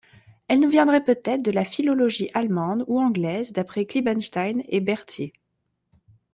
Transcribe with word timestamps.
Elle 0.47 0.59
nous 0.61 0.69
viendrait 0.69 1.03
peut-être 1.03 1.43
de 1.43 1.51
la 1.51 1.63
philologie 1.63 2.31
allemande 2.33 2.85
ou 2.87 2.99
anglaise, 2.99 3.51
d’après 3.53 3.85
Kliebenstein 3.85 4.63
et 4.67 4.79
Berthier. 4.81 5.31